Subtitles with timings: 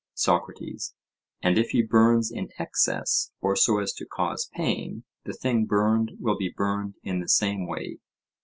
[0.15, 0.95] SOCRATES:
[1.43, 6.13] And if he burns in excess or so as to cause pain, the thing burned
[6.19, 7.99] will be burned in the same way?